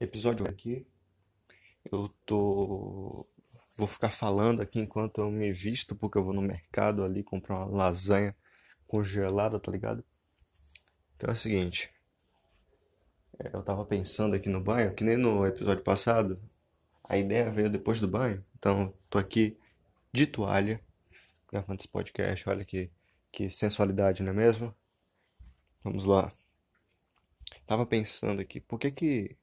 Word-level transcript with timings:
episódio 0.00 0.46
aqui. 0.48 0.86
Eu 1.90 2.08
tô. 2.24 3.26
Vou 3.76 3.86
ficar 3.86 4.10
falando 4.10 4.62
aqui 4.62 4.80
enquanto 4.80 5.20
eu 5.20 5.30
me 5.30 5.52
visto, 5.52 5.94
porque 5.94 6.16
eu 6.16 6.24
vou 6.24 6.32
no 6.32 6.40
mercado 6.42 7.04
ali 7.04 7.22
comprar 7.22 7.56
uma 7.56 7.66
lasanha 7.66 8.34
congelada, 8.86 9.60
tá 9.60 9.70
ligado? 9.70 10.02
Então 11.16 11.30
é 11.30 11.32
o 11.32 11.36
seguinte. 11.36 11.90
é, 13.38 13.50
Eu 13.54 13.62
tava 13.62 13.84
pensando 13.84 14.34
aqui 14.34 14.48
no 14.48 14.60
banho, 14.60 14.94
que 14.94 15.04
nem 15.04 15.16
no 15.16 15.46
episódio 15.46 15.82
passado, 15.84 16.40
a 17.04 17.16
ideia 17.18 17.50
veio 17.50 17.70
depois 17.70 18.00
do 18.00 18.08
banho. 18.08 18.44
Então 18.58 18.92
tô 19.10 19.18
aqui 19.18 19.58
de 20.12 20.26
toalha, 20.26 20.80
gravando 21.50 21.80
esse 21.80 21.88
podcast. 21.88 22.48
Olha 22.48 22.64
que, 22.64 22.90
que 23.30 23.50
sensualidade, 23.50 24.22
não 24.22 24.32
é 24.32 24.34
mesmo? 24.34 24.74
Vamos 25.84 26.04
lá. 26.06 26.32
Tava 27.66 27.84
pensando 27.86 28.40
aqui, 28.40 28.60
por 28.60 28.78
que 28.78 28.90
que 28.90 29.36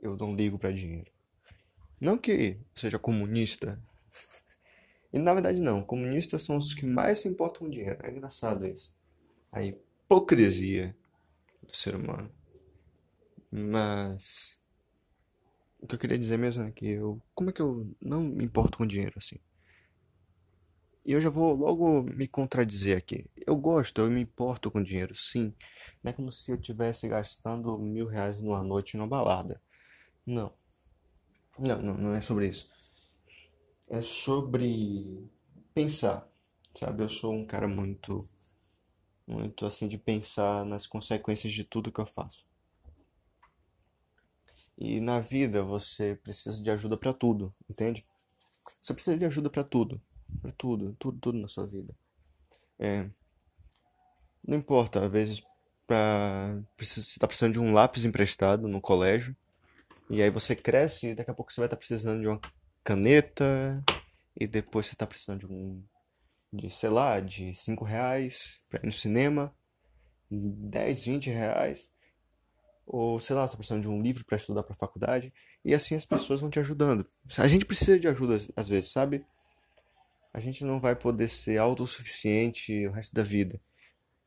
eu 0.00 0.16
não 0.16 0.34
ligo 0.34 0.58
pra 0.58 0.72
dinheiro? 0.72 1.10
Não 2.00 2.18
que 2.18 2.60
seja 2.74 2.98
comunista. 2.98 3.82
E 5.12 5.18
na 5.18 5.32
verdade 5.32 5.62
não, 5.62 5.82
comunistas 5.82 6.42
são 6.42 6.56
os 6.56 6.74
que 6.74 6.84
mais 6.84 7.20
se 7.20 7.28
importam 7.28 7.60
com 7.60 7.70
dinheiro. 7.70 7.98
É 8.02 8.10
engraçado 8.10 8.66
isso. 8.66 8.94
A 9.50 9.62
hipocrisia 9.62 10.96
do 11.62 11.74
ser 11.74 11.94
humano. 11.94 12.30
Mas 13.50 14.60
o 15.80 15.86
que 15.86 15.94
eu 15.94 15.98
queria 15.98 16.18
dizer 16.18 16.36
mesmo 16.36 16.64
é 16.64 16.70
que 16.70 16.86
eu, 16.86 17.22
como 17.34 17.50
é 17.50 17.52
que 17.52 17.62
eu 17.62 17.88
não 18.00 18.20
me 18.20 18.44
importo 18.44 18.78
com 18.78 18.86
dinheiro 18.86 19.14
assim? 19.16 19.36
E 21.04 21.12
eu 21.12 21.20
já 21.20 21.30
vou 21.30 21.54
logo 21.54 22.02
me 22.02 22.26
contradizer 22.26 22.98
aqui. 22.98 23.24
Eu 23.46 23.54
gosto, 23.54 24.00
eu 24.00 24.10
me 24.10 24.20
importo 24.20 24.70
com 24.72 24.82
dinheiro, 24.82 25.14
sim. 25.14 25.54
Não 26.02 26.10
é 26.10 26.12
como 26.12 26.32
se 26.32 26.50
eu 26.50 26.56
estivesse 26.56 27.06
gastando 27.06 27.78
mil 27.78 28.06
reais 28.06 28.40
numa 28.40 28.60
noite 28.62 28.96
numa 28.96 29.06
balada. 29.06 29.62
Não. 30.26 30.52
Não, 31.58 31.80
não, 31.80 31.96
não 31.96 32.14
é 32.14 32.20
sobre 32.20 32.48
isso. 32.48 32.70
É 33.88 34.02
sobre 34.02 35.30
pensar, 35.72 36.28
sabe? 36.74 37.04
Eu 37.04 37.08
sou 37.08 37.32
um 37.32 37.46
cara 37.46 37.68
muito, 37.68 38.28
muito 39.26 39.64
assim 39.64 39.86
de 39.86 39.96
pensar 39.96 40.64
nas 40.64 40.86
consequências 40.86 41.52
de 41.52 41.62
tudo 41.62 41.92
que 41.92 42.00
eu 42.00 42.06
faço. 42.06 42.44
E 44.76 45.00
na 45.00 45.20
vida 45.20 45.62
você 45.62 46.16
precisa 46.16 46.62
de 46.62 46.70
ajuda 46.70 46.96
pra 46.96 47.14
tudo, 47.14 47.54
entende? 47.70 48.04
Você 48.82 48.92
precisa 48.92 49.16
de 49.16 49.24
ajuda 49.24 49.48
pra 49.48 49.64
tudo, 49.64 50.02
pra 50.42 50.50
tudo, 50.50 50.94
tudo, 50.98 51.18
tudo 51.18 51.38
na 51.38 51.48
sua 51.48 51.66
vida. 51.66 51.94
É, 52.78 53.08
não 54.46 54.58
importa, 54.58 55.04
às 55.04 55.10
vezes 55.10 55.42
pra, 55.86 56.60
você 56.76 57.18
tá 57.18 57.26
precisando 57.26 57.54
de 57.54 57.60
um 57.60 57.72
lápis 57.72 58.04
emprestado 58.04 58.68
no 58.68 58.80
colégio, 58.80 59.36
e 60.08 60.22
aí 60.22 60.30
você 60.30 60.54
cresce 60.54 61.08
e 61.08 61.14
daqui 61.14 61.30
a 61.30 61.34
pouco 61.34 61.52
você 61.52 61.60
vai 61.60 61.66
estar 61.66 61.76
precisando 61.76 62.20
de 62.20 62.28
uma 62.28 62.40
caneta, 62.84 63.82
e 64.38 64.46
depois 64.46 64.86
você 64.86 64.94
tá 64.94 65.06
precisando 65.06 65.40
de 65.40 65.46
um, 65.46 65.82
de, 66.52 66.68
sei 66.68 66.90
lá, 66.90 67.20
de 67.20 67.54
5 67.54 67.84
reais 67.84 68.62
pra 68.68 68.80
ir 68.82 68.86
no 68.86 68.92
cinema, 68.92 69.54
10 70.30 71.04
20 71.04 71.30
reais. 71.30 71.90
Ou, 72.86 73.18
sei 73.18 73.34
lá, 73.34 73.46
você 73.46 73.52
tá 73.52 73.58
precisando 73.58 73.82
de 73.82 73.88
um 73.88 74.00
livro 74.00 74.24
para 74.24 74.36
estudar 74.36 74.62
para 74.62 74.76
faculdade. 74.76 75.32
E 75.64 75.74
assim 75.74 75.96
as 75.96 76.06
pessoas 76.06 76.40
vão 76.40 76.50
te 76.50 76.60
ajudando. 76.60 77.06
A 77.38 77.48
gente 77.48 77.64
precisa 77.64 77.98
de 77.98 78.06
ajuda 78.06 78.38
às 78.54 78.68
vezes, 78.68 78.92
sabe? 78.92 79.26
A 80.32 80.38
gente 80.38 80.64
não 80.64 80.78
vai 80.78 80.94
poder 80.94 81.28
ser 81.28 81.58
autossuficiente 81.58 82.86
o 82.86 82.92
resto 82.92 83.14
da 83.14 83.22
vida. 83.22 83.60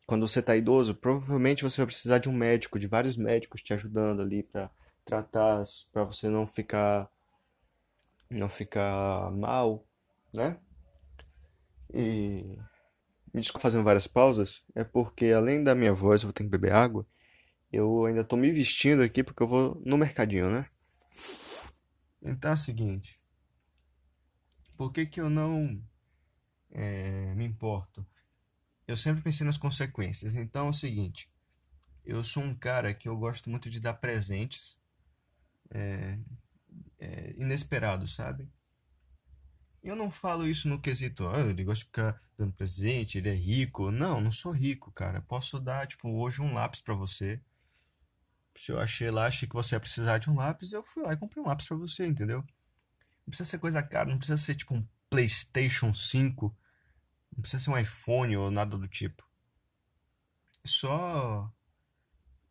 Quando 0.05 0.27
você 0.27 0.41
tá 0.41 0.55
idoso, 0.55 0.95
provavelmente 0.95 1.63
você 1.63 1.77
vai 1.77 1.85
precisar 1.85 2.17
de 2.17 2.27
um 2.27 2.33
médico, 2.33 2.79
de 2.79 2.87
vários 2.87 3.15
médicos 3.15 3.61
te 3.61 3.73
ajudando 3.73 4.21
ali 4.21 4.41
para 4.41 4.71
tratar, 5.09 5.63
para 5.91 6.03
você 6.03 6.29
não 6.29 6.45
ficar, 6.45 7.09
não 8.29 8.47
ficar 8.47 9.31
mal, 9.31 9.83
né? 10.31 10.59
E 11.91 12.57
me 13.33 13.41
desculpa 13.41 13.63
fazendo 13.63 13.83
várias 13.83 14.05
pausas, 14.05 14.63
é 14.75 14.83
porque 14.83 15.27
além 15.27 15.63
da 15.63 15.73
minha 15.73 15.93
voz 15.93 16.21
eu 16.21 16.27
vou 16.27 16.33
ter 16.33 16.43
que 16.43 16.49
beber 16.49 16.73
água. 16.73 17.05
Eu 17.71 18.05
ainda 18.05 18.23
tô 18.23 18.35
me 18.35 18.51
vestindo 18.51 19.01
aqui 19.01 19.23
porque 19.23 19.41
eu 19.41 19.47
vou 19.47 19.81
no 19.83 19.97
mercadinho, 19.97 20.49
né? 20.49 20.67
Então 22.21 22.51
é 22.51 22.53
o 22.53 22.57
seguinte, 22.57 23.19
por 24.77 24.91
que 24.91 25.05
que 25.05 25.21
eu 25.21 25.29
não 25.29 25.81
é, 26.71 27.33
me 27.33 27.45
importo? 27.45 28.05
Eu 28.87 28.97
sempre 28.97 29.21
pensei 29.21 29.45
nas 29.45 29.57
consequências. 29.57 30.35
Então 30.35 30.67
é 30.67 30.69
o 30.69 30.73
seguinte, 30.73 31.31
eu 32.05 32.23
sou 32.23 32.43
um 32.43 32.55
cara 32.55 32.93
que 32.93 33.07
eu 33.07 33.17
gosto 33.17 33.49
muito 33.49 33.69
de 33.69 33.79
dar 33.79 33.93
presentes 33.95 34.78
é, 35.71 36.17
inesperados, 37.37 38.15
sabe? 38.15 38.49
Eu 39.81 39.95
não 39.95 40.11
falo 40.11 40.47
isso 40.47 40.67
no 40.67 40.81
quesito, 40.81 41.27
ah, 41.29 41.39
ele 41.39 41.63
gosta 41.63 41.79
de 41.79 41.85
ficar 41.85 42.21
dando 42.37 42.53
presente, 42.53 43.17
ele 43.17 43.29
é 43.29 43.33
rico. 43.33 43.91
Não, 43.91 44.19
não 44.19 44.31
sou 44.31 44.51
rico, 44.51 44.91
cara. 44.91 45.21
Posso 45.21 45.59
dar, 45.59 45.87
tipo, 45.87 46.09
hoje 46.09 46.41
um 46.41 46.53
lápis 46.53 46.81
pra 46.81 46.93
você. 46.93 47.41
Se 48.57 48.71
eu 48.71 48.79
achei 48.79 49.09
lá, 49.09 49.27
achei 49.27 49.47
que 49.47 49.55
você 49.55 49.75
ia 49.75 49.79
precisar 49.79 50.17
de 50.17 50.29
um 50.29 50.35
lápis, 50.35 50.73
eu 50.73 50.83
fui 50.83 51.03
lá 51.03 51.13
e 51.13 51.17
comprei 51.17 51.41
um 51.41 51.47
lápis 51.47 51.67
pra 51.67 51.77
você, 51.77 52.05
entendeu? 52.05 52.39
Não 52.39 53.29
precisa 53.29 53.49
ser 53.49 53.59
coisa 53.59 53.81
cara, 53.81 54.09
não 54.09 54.17
precisa 54.17 54.37
ser 54.37 54.55
tipo 54.55 54.73
um 54.73 54.85
PlayStation 55.09 55.93
5, 55.93 56.55
não 57.35 57.41
precisa 57.41 57.63
ser 57.63 57.69
um 57.69 57.77
iPhone 57.77 58.35
ou 58.35 58.51
nada 58.51 58.77
do 58.77 58.87
tipo. 58.87 59.23
É 60.63 60.67
Só, 60.67 61.49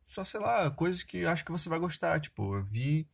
só 0.09 0.25
sei 0.25 0.41
lá, 0.41 0.71
coisas 0.71 1.03
que 1.03 1.25
acho 1.25 1.45
que 1.45 1.53
você 1.53 1.69
vai 1.69 1.79
gostar. 1.79 2.19
Tipo, 2.19 2.57
eu 2.57 2.63
vi 2.63 3.07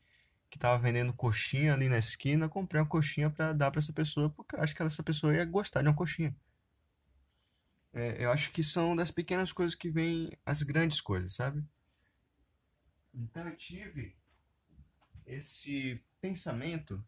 que 0.49 0.59
tava 0.59 0.81
vendendo 0.81 1.13
coxinha 1.13 1.75
ali 1.75 1.89
na 1.89 1.99
esquina, 1.99 2.49
comprei 2.49 2.81
uma 2.81 2.89
coxinha 2.89 3.29
pra 3.29 3.53
dar 3.53 3.71
pra 3.73 3.81
essa 3.81 3.93
pessoa, 3.93 4.31
porque 4.31 4.55
eu 4.55 4.61
acho 4.61 4.75
que 4.75 4.83
essa 4.83 5.03
pessoa 5.03 5.35
ia 5.35 5.45
gostar 5.45 5.83
de 5.83 5.89
uma 5.89 5.97
coxinha. 5.97 6.35
É, 7.93 8.25
eu 8.25 8.31
acho 8.31 8.53
que 8.53 8.63
são 8.63 8.95
das 8.95 9.11
pequenas 9.11 9.53
coisas 9.53 9.75
que 9.75 9.91
vêm 9.91 10.33
as 10.47 10.63
grandes 10.63 11.01
coisas, 11.01 11.35
sabe? 11.35 11.65
Então 13.13 13.47
eu 13.49 13.57
tive 13.57 14.17
esse 15.27 16.01
pensamento 16.21 17.05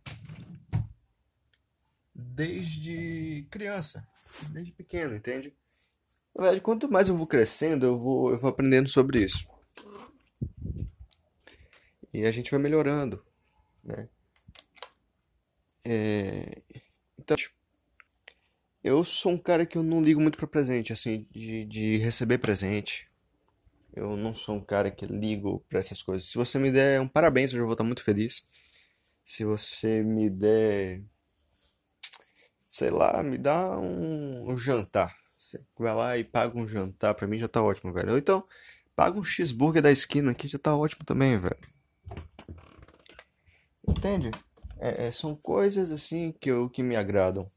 desde 2.13 3.47
criança, 3.51 4.07
desde 4.51 4.73
pequeno, 4.73 5.15
entende? 5.15 5.55
Na 6.35 6.43
verdade, 6.43 6.61
quanto 6.61 6.91
mais 6.91 7.09
eu 7.09 7.17
vou 7.17 7.27
crescendo, 7.27 7.87
eu 7.87 7.99
vou, 7.99 8.31
eu 8.31 8.39
vou 8.39 8.51
aprendendo 8.51 8.89
sobre 8.89 9.25
isso. 9.25 9.56
E 12.17 12.25
a 12.25 12.31
gente 12.31 12.51
vai 12.51 12.59
melhorando, 12.59 13.23
né? 13.85 14.09
É, 15.85 16.63
Então, 17.19 17.37
tipo, 17.37 17.55
eu 18.83 19.05
sou 19.05 19.33
um 19.33 19.39
cara 19.39 19.67
que 19.67 19.77
eu 19.77 19.83
não 19.83 20.01
ligo 20.01 20.21
muito 20.21 20.39
pra 20.39 20.47
presente, 20.47 20.93
assim, 20.93 21.27
de, 21.31 21.65
de 21.67 21.99
receber 21.99 22.39
presente. 22.39 23.07
Eu 23.95 24.17
não 24.17 24.35
sou 24.35 24.57
um 24.57 24.61
cara 24.65 24.91
que 24.91 25.07
ligo 25.07 25.65
pra 25.69 25.81
essas 25.81 26.03
coisas. 26.03 26.29
Se 26.31 26.39
você 26.39 26.59
me 26.59 26.71
der 26.73 27.01
um 27.01 27.09
parabéns, 27.09 27.53
eu 27.53 27.59
já 27.59 27.65
vou 27.65 27.73
estar 27.75 27.85
muito 27.85 28.05
feliz. 28.05 28.49
Se 29.25 29.45
você 29.45 30.03
me 30.03 30.31
der, 30.31 31.03
sei 32.67 32.91
lá, 32.91 33.23
me 33.23 33.39
dá 33.39 33.79
um, 33.79 34.51
um 34.53 34.59
jantar. 34.59 35.15
Você 35.37 35.61
vai 35.79 35.95
lá 35.95 36.19
e 36.19 36.25
paga 36.25 36.59
um 36.59 36.67
jantar 36.67 37.15
pra 37.15 37.27
mim, 37.27 37.39
já 37.39 37.49
tá 37.49 37.63
ótimo, 37.63 37.93
velho. 37.93 38.13
Ou 38.13 38.19
então, 38.19 38.47
paga 38.95 39.19
um 39.19 39.25
cheeseburger 39.25 39.83
da 39.83 39.91
esquina 39.91 40.31
aqui, 40.33 40.49
já 40.49 40.59
tá 40.59 40.75
ótimo 40.77 41.05
também, 41.05 41.39
velho. 41.39 41.76
Entende? 44.07 44.31
É, 44.79 45.07
é, 45.07 45.11
são 45.11 45.35
coisas 45.35 45.91
assim 45.91 46.33
que, 46.41 46.49
eu, 46.49 46.71
que 46.71 46.81
me 46.81 46.95
agradam. 46.95 47.51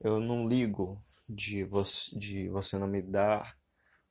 Eu 0.00 0.20
não 0.20 0.46
ligo 0.46 1.02
de 1.28 1.64
você, 1.64 2.16
de 2.16 2.48
você 2.48 2.78
não 2.78 2.86
me 2.86 3.02
dar 3.02 3.58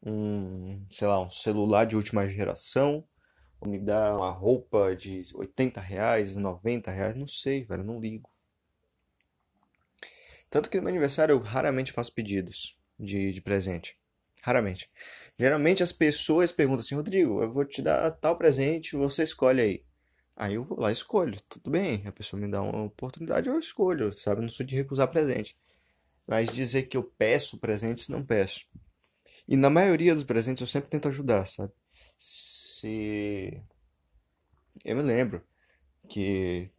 um, 0.06 0.86
sei 0.90 1.08
lá, 1.08 1.22
um 1.22 1.30
celular 1.30 1.86
de 1.86 1.96
última 1.96 2.28
geração, 2.30 3.08
ou 3.62 3.70
me 3.70 3.80
dar 3.80 4.14
uma 4.18 4.30
roupa 4.30 4.94
de 4.94 5.22
80 5.34 5.80
reais, 5.80 6.36
90 6.36 6.92
reais, 6.92 7.16
não 7.16 7.28
sei, 7.28 7.64
velho, 7.64 7.86
não 7.86 7.98
ligo. 7.98 8.30
Tanto 10.50 10.70
que 10.70 10.76
no 10.76 10.84
meu 10.84 10.90
aniversário 10.90 11.32
eu 11.32 11.40
raramente 11.40 11.94
faço 11.94 12.14
pedidos 12.14 12.78
de, 13.00 13.32
de 13.32 13.42
presente. 13.42 13.98
Raramente. 14.44 14.92
Geralmente 15.40 15.82
as 15.82 15.94
pessoas 15.94 16.52
perguntam 16.52 16.82
assim, 16.82 16.96
Rodrigo, 16.96 17.42
eu 17.42 17.54
vou 17.54 17.64
te 17.64 17.82
dar 17.82 18.12
tal 18.12 18.38
presente, 18.38 18.98
você 18.98 19.24
escolhe 19.24 19.62
aí. 19.62 19.93
Aí 20.36 20.56
eu 20.56 20.64
vou 20.64 20.80
lá 20.80 20.92
escolho. 20.92 21.40
Tudo 21.48 21.70
bem, 21.70 22.04
a 22.06 22.12
pessoa 22.12 22.40
me 22.42 22.50
dá 22.50 22.62
uma 22.62 22.84
oportunidade, 22.84 23.50
eu 23.50 23.60
escolho, 23.60 24.12
sabe? 24.14 24.40
Eu 24.40 24.44
não 24.44 24.50
sou 24.50 24.66
de 24.66 24.76
recusar 24.76 25.08
presente. 25.10 25.58
Mas 26.26 26.52
dizer 26.52 26.84
que 26.84 26.98
eu 26.98 27.04
peço 27.04 27.60
presentes, 27.60 28.10
não 28.10 28.24
peço. 28.26 28.66
E 29.48 29.56
na 29.58 29.70
maioria 29.70 30.14
dos 30.14 30.24
presentes 30.24 30.62
eu 30.62 30.68
sempre 30.68 30.90
tento 30.90 31.08
ajudar, 31.08 31.46
sabe? 31.46 31.74
Se. 32.18 33.62
Eu 34.84 34.96
me 34.96 35.04
lembro 35.04 35.44
que 36.10 36.70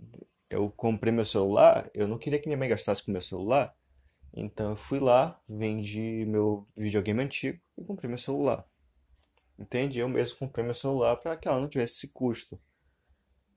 eu 0.50 0.70
comprei 0.70 1.12
meu 1.12 1.24
celular, 1.24 1.90
eu 1.94 2.06
não 2.06 2.18
queria 2.18 2.38
que 2.38 2.46
minha 2.46 2.58
mãe 2.58 2.68
gastasse 2.68 3.02
com 3.02 3.12
meu 3.12 3.22
celular, 3.22 3.74
então 4.32 4.70
eu 4.70 4.76
fui 4.76 5.00
lá, 5.00 5.40
vendi 5.48 6.24
meu 6.26 6.66
videogame 6.76 7.22
antigo 7.22 7.60
e 7.78 7.84
comprei 7.84 8.08
meu 8.08 8.18
celular. 8.18 8.66
Entende? 9.58 10.00
Eu 10.00 10.08
mesmo 10.08 10.38
comprei 10.38 10.64
meu 10.64 10.74
celular 10.74 11.16
para 11.16 11.36
que 11.36 11.48
ela 11.48 11.60
não 11.60 11.68
tivesse 11.68 11.94
esse 11.94 12.08
custo. 12.08 12.60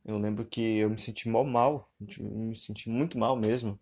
Eu 0.07 0.17
lembro 0.17 0.45
que 0.45 0.77
eu 0.77 0.89
me 0.89 0.97
senti 0.97 1.27
mal 1.27 1.43
mal, 1.43 1.91
me 1.99 2.55
senti 2.55 2.89
muito 2.89 3.17
mal 3.17 3.35
mesmo, 3.35 3.77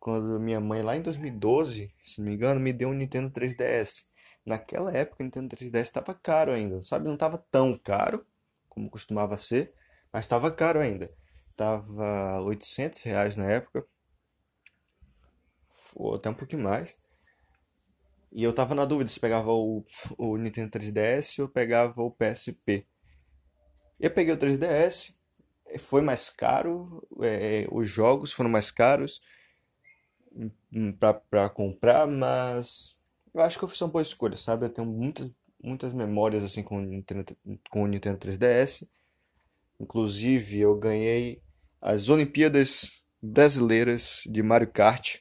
quando 0.00 0.40
minha 0.40 0.58
mãe 0.58 0.82
lá 0.82 0.96
em 0.96 1.02
2012, 1.02 1.92
se 2.00 2.20
não 2.20 2.28
me 2.28 2.34
engano, 2.34 2.58
me 2.58 2.72
deu 2.72 2.88
um 2.88 2.94
Nintendo 2.94 3.28
3DS. 3.30 4.06
Naquela 4.46 4.90
época 4.96 5.22
o 5.22 5.24
Nintendo 5.24 5.54
3DS 5.54 5.82
estava 5.82 6.14
caro 6.14 6.52
ainda, 6.52 6.80
sabe? 6.80 7.06
Não 7.06 7.14
estava 7.14 7.36
tão 7.50 7.76
caro 7.76 8.24
como 8.68 8.88
costumava 8.88 9.36
ser, 9.36 9.74
mas 10.10 10.24
estava 10.24 10.50
caro 10.50 10.80
ainda. 10.80 11.12
Tava 11.54 12.40
800 12.40 13.02
reais 13.02 13.36
na 13.36 13.44
época, 13.50 13.84
ou 15.94 16.14
até 16.14 16.30
um 16.30 16.34
pouquinho 16.34 16.62
mais. 16.62 16.98
E 18.32 18.42
eu 18.42 18.54
tava 18.54 18.74
na 18.74 18.84
dúvida 18.84 19.10
se 19.10 19.18
pegava 19.18 19.50
o, 19.50 19.84
o 20.16 20.36
Nintendo 20.36 20.70
3DS 20.70 21.40
ou 21.42 21.48
pegava 21.48 22.00
o 22.00 22.10
PSP. 22.10 22.86
Eu 23.98 24.10
peguei 24.10 24.32
o 24.32 24.38
3DS, 24.38 25.15
foi 25.78 26.00
mais 26.00 26.30
caro, 26.30 27.06
é, 27.22 27.66
os 27.70 27.88
jogos 27.88 28.32
foram 28.32 28.50
mais 28.50 28.70
caros 28.70 29.20
hum, 30.72 30.92
para 30.92 31.48
comprar, 31.48 32.06
mas 32.06 32.96
eu 33.34 33.40
acho 33.40 33.58
que 33.58 33.64
eu 33.64 33.68
fiz 33.68 33.80
uma 33.80 33.90
boa 33.90 34.02
escolha, 34.02 34.36
sabe? 34.36 34.66
Eu 34.66 34.70
tenho 34.70 34.86
muitas, 34.86 35.30
muitas 35.62 35.92
memórias 35.92 36.44
assim 36.44 36.62
com 36.62 36.78
o 36.78 36.80
Nintendo, 36.80 37.36
com 37.70 37.82
o 37.82 37.86
Nintendo 37.86 38.18
3DS. 38.18 38.88
Inclusive, 39.78 40.60
eu 40.60 40.74
ganhei 40.76 41.42
as 41.80 42.08
Olimpíadas 42.08 43.02
Brasileiras 43.20 44.22
de 44.24 44.42
Mario 44.42 44.70
Kart 44.72 45.18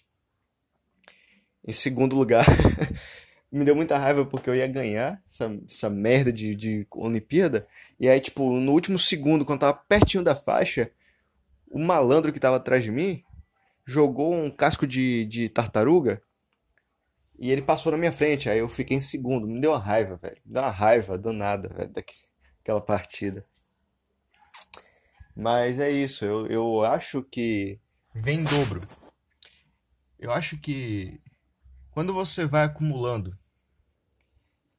em 1.67 1.73
segundo 1.73 2.15
lugar. 2.15 2.45
me 3.51 3.63
deu 3.63 3.75
muita 3.75 3.97
raiva 3.97 4.25
porque 4.25 4.49
eu 4.49 4.55
ia 4.55 4.67
ganhar 4.67 5.21
essa, 5.25 5.59
essa 5.67 5.89
merda 5.89 6.31
de, 6.31 6.55
de 6.55 6.87
Olimpíada. 6.91 7.67
E 7.99 8.09
aí, 8.09 8.19
tipo, 8.19 8.51
no 8.51 8.71
último 8.71 8.99
segundo, 8.99 9.45
quando 9.45 9.61
tava 9.61 9.73
pertinho 9.87 10.23
da 10.23 10.35
faixa, 10.35 10.91
o 11.69 11.79
malandro 11.79 12.33
que 12.33 12.39
tava 12.39 12.57
atrás 12.57 12.83
de 12.83 12.91
mim 12.91 13.23
jogou 13.85 14.33
um 14.33 14.49
casco 14.49 14.85
de, 14.87 15.25
de 15.25 15.47
tartaruga 15.47 16.21
e 17.37 17.51
ele 17.51 17.61
passou 17.61 17.91
na 17.91 17.97
minha 17.97 18.11
frente. 18.11 18.49
Aí 18.49 18.59
eu 18.59 18.69
fiquei 18.69 18.97
em 18.97 19.01
segundo. 19.01 19.47
Me 19.47 19.59
deu 19.59 19.71
uma 19.71 19.79
raiva, 19.79 20.15
velho. 20.17 20.37
Me 20.45 20.53
deu 20.53 20.61
uma 20.61 20.71
raiva 20.71 21.17
danada, 21.17 21.69
velho, 21.69 21.91
daquela 21.91 22.81
partida. 22.81 23.45
Mas 25.35 25.79
é 25.79 25.91
isso. 25.91 26.23
Eu, 26.25 26.47
eu 26.47 26.83
acho 26.83 27.21
que 27.23 27.79
vem 28.13 28.43
dobro. 28.43 28.87
Eu 30.17 30.31
acho 30.31 30.57
que 30.57 31.21
quando 31.95 32.13
você 32.13 32.45
vai 32.45 32.65
acumulando, 32.65 33.39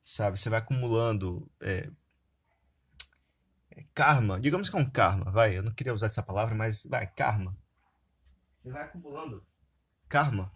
sabe? 0.02 0.38
Você 0.38 0.50
vai 0.50 0.58
acumulando 0.58 1.50
é, 1.62 1.88
é, 3.70 3.84
karma. 3.94 4.38
Digamos 4.38 4.68
que 4.68 4.76
é 4.76 4.78
um 4.78 4.90
karma, 4.90 5.30
vai. 5.30 5.56
Eu 5.56 5.62
não 5.62 5.72
queria 5.72 5.94
usar 5.94 6.06
essa 6.06 6.22
palavra, 6.22 6.54
mas 6.54 6.84
vai, 6.84 7.06
karma. 7.06 7.56
Você 8.60 8.70
vai 8.70 8.82
acumulando 8.82 9.42
karma. 10.06 10.52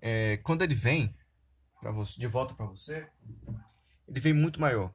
É, 0.00 0.38
quando 0.38 0.62
ele 0.62 0.74
vem 0.74 1.16
para 1.80 1.92
você, 1.92 2.18
de 2.18 2.26
volta 2.26 2.52
para 2.52 2.66
você, 2.66 3.08
ele 4.08 4.18
vem 4.18 4.32
muito 4.32 4.60
maior. 4.60 4.92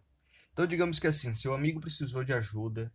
Então, 0.51 0.67
digamos 0.67 0.99
que 0.99 1.07
assim, 1.07 1.33
seu 1.33 1.53
amigo 1.53 1.79
precisou 1.79 2.21
de 2.21 2.33
ajuda, 2.33 2.93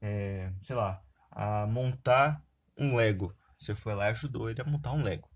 é, 0.00 0.50
sei 0.62 0.76
lá, 0.76 1.02
a 1.30 1.66
montar 1.66 2.42
um 2.74 2.96
Lego. 2.96 3.36
Você 3.58 3.74
foi 3.74 3.94
lá 3.94 4.06
e 4.06 4.12
ajudou 4.12 4.48
ele 4.48 4.62
a 4.62 4.64
montar 4.64 4.92
um 4.92 5.02
Lego. 5.02 5.28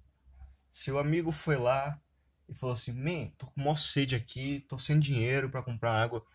Seu 0.74 0.98
amigo 0.98 1.30
foi 1.30 1.56
lá 1.56 2.02
e 2.48 2.54
falou 2.54 2.74
assim: 2.74 2.90
Man, 2.90 3.30
tô 3.38 3.46
com 3.46 3.60
maior 3.60 3.78
sede 3.78 4.16
aqui, 4.16 4.66
tô 4.68 4.76
sem 4.76 4.98
dinheiro 4.98 5.48
para 5.48 5.62
comprar 5.62 5.92
água. 5.92 6.26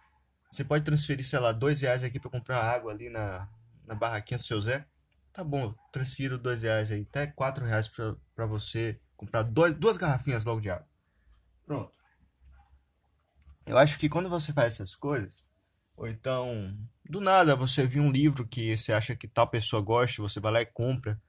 Você 0.49 0.63
pode 0.63 0.85
transferir, 0.85 1.27
sei 1.27 1.39
lá, 1.39 1.51
dois 1.51 1.81
reais 1.81 2.05
aqui 2.05 2.21
para 2.21 2.31
comprar 2.31 2.63
água 2.63 2.93
ali 2.93 3.09
na, 3.09 3.49
na 3.85 3.93
barraquinha 3.95 4.37
do 4.37 4.43
seu 4.45 4.61
Zé? 4.61 4.87
Tá 5.33 5.43
bom, 5.43 5.75
transfiro 5.91 6.37
dois 6.37 6.61
reais 6.61 6.89
aí, 6.89 7.01
até 7.01 7.27
quatro 7.27 7.65
reais 7.65 7.89
para 7.89 8.45
você 8.45 8.97
comprar 9.17 9.43
dois, 9.43 9.75
duas 9.75 9.97
garrafinhas 9.97 10.45
logo 10.45 10.61
de 10.61 10.69
água. 10.69 10.87
Pronto. 11.65 11.91
Eu 13.65 13.77
acho 13.77 13.99
que 13.99 14.07
quando 14.07 14.29
você 14.29 14.53
faz 14.53 14.75
essas 14.75 14.95
coisas, 14.95 15.45
ou 15.97 16.07
então 16.07 16.77
do 17.09 17.19
nada 17.19 17.57
você 17.57 17.85
viu 17.85 18.03
um 18.03 18.09
livro 18.09 18.47
que 18.47 18.77
você 18.77 18.93
acha 18.93 19.17
que 19.17 19.27
tal 19.27 19.49
pessoa 19.49 19.81
gosta, 19.81 20.21
você 20.21 20.39
vai 20.39 20.53
lá 20.53 20.61
e 20.61 20.65
compra 20.65 21.21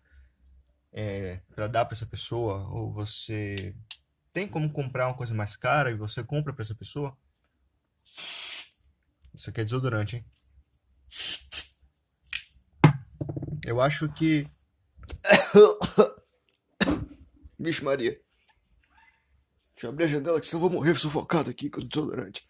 é, 0.92 1.40
para 1.54 1.68
dar 1.68 1.84
para 1.84 1.94
essa 1.94 2.06
pessoa, 2.06 2.68
ou 2.70 2.92
você 2.92 3.74
tem 4.32 4.48
como 4.48 4.72
comprar 4.72 5.08
uma 5.08 5.16
coisa 5.16 5.34
mais 5.34 5.56
cara 5.56 5.90
e 5.90 5.96
você 5.96 6.22
compra 6.22 6.52
para 6.52 6.62
essa 6.62 6.74
pessoa. 6.74 7.16
Isso 9.34 9.50
aqui 9.50 9.60
é 9.60 9.64
desodorante, 9.64 10.16
hein? 10.16 10.24
Eu 13.64 13.80
acho 13.80 14.08
que. 14.12 14.46
Vixe, 17.58 17.84
Maria. 17.84 18.20
Deixa 19.74 19.86
eu 19.86 19.90
abrir 19.90 20.04
a 20.04 20.08
janela 20.08 20.40
que 20.40 20.46
senão 20.46 20.64
eu 20.64 20.68
vou 20.68 20.78
morrer 20.78 20.94
sufocado 20.94 21.50
aqui 21.50 21.70
com 21.70 21.80
o 21.80 21.84
desodorante. 21.84 22.48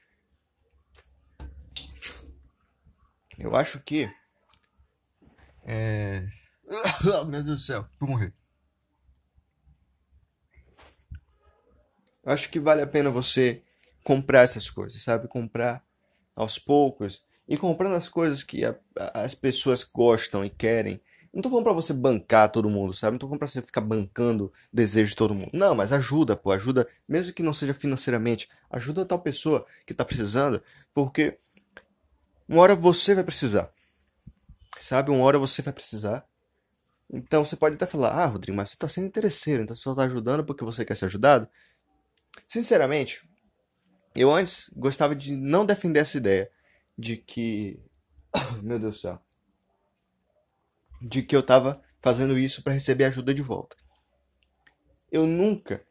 Eu 3.39 3.57
acho 3.57 3.81
que. 3.81 4.11
É. 5.63 6.40
Meu 7.03 7.43
Deus 7.43 7.45
do 7.45 7.59
céu, 7.59 7.87
vou 7.99 8.11
morrer. 8.11 8.35
Acho 12.25 12.51
que 12.51 12.61
vale 12.61 12.83
a 12.83 12.87
pena 12.87 13.11
você 13.11 13.63
comprar 14.05 14.43
essas 14.43 14.69
coisas, 14.69 15.03
sabe? 15.03 15.27
Comprar 15.27 15.83
aos 16.37 16.59
poucos 16.59 17.25
e 17.49 17.57
comprando 17.57 17.95
as 17.95 18.09
coisas 18.09 18.43
que 18.43 18.65
a, 18.65 18.77
as 19.15 19.35
pessoas 19.35 19.83
gostam 19.83 20.45
e 20.45 20.51
querem. 20.51 21.01
Não 21.33 21.41
tô 21.41 21.49
falando 21.49 21.65
pra 21.65 21.73
você 21.73 21.95
bancar 21.95 22.51
todo 22.51 22.69
mundo, 22.69 22.93
sabe? 22.93 23.13
Não 23.13 23.19
tô 23.19 23.27
falando 23.27 23.39
pra 23.39 23.49
você 23.49 23.63
ficar 23.63 23.81
bancando 23.81 24.53
desejo 24.73 25.11
de 25.11 25.17
todo 25.17 25.35
mundo. 25.35 25.51
Não, 25.55 25.75
mas 25.75 25.93
ajuda, 25.93 26.37
pô, 26.37 26.51
ajuda, 26.51 26.87
mesmo 27.09 27.33
que 27.33 27.43
não 27.43 27.53
seja 27.55 27.73
financeiramente, 27.73 28.49
ajuda 28.69 29.03
a 29.03 29.07
tal 29.07 29.21
pessoa 29.21 29.65
que 29.87 29.95
tá 29.95 30.05
precisando, 30.05 30.63
porque 30.93 31.39
uma 32.49 32.61
hora 32.61 32.75
você 32.75 33.15
vai 33.15 33.25
precisar. 33.25 33.73
Sabe? 34.79 35.11
Uma 35.11 35.25
hora 35.25 35.39
você 35.39 35.63
vai 35.63 35.73
precisar. 35.73 36.30
Então 37.13 37.45
você 37.45 37.57
pode 37.57 37.75
até 37.75 37.87
falar, 37.87 38.11
ah, 38.11 38.27
Rodrigo, 38.27 38.57
mas 38.57 38.71
você 38.71 38.77
está 38.77 38.89
sendo 38.89 39.09
interesseiro, 39.09 39.63
então 39.63 39.75
você 39.75 39.83
só 39.83 39.91
está 39.91 40.05
ajudando 40.05 40.45
porque 40.45 40.65
você 40.65 40.85
quer 40.85 40.97
ser 40.97 41.07
ajudado. 41.07 41.49
Sinceramente, 42.47 43.29
eu 44.15 44.33
antes 44.33 44.71
gostava 44.77 45.15
de 45.17 45.35
não 45.35 45.67
defender 45.67 46.01
essa 46.01 46.17
ideia 46.17 46.51
de 46.97 47.17
que. 47.17 47.83
Meu 48.63 48.79
Deus 48.79 48.97
do 48.97 49.01
céu. 49.01 49.21
De 51.03 51.23
que 51.23 51.35
eu 51.35 51.41
estava 51.41 51.83
fazendo 52.01 52.39
isso 52.39 52.63
para 52.63 52.73
receber 52.73 53.05
ajuda 53.05 53.35
de 53.35 53.43
volta. 53.43 53.77
Eu 55.11 55.27
nunca 55.27 55.85